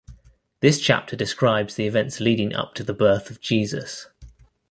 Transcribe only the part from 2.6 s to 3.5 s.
to the birth of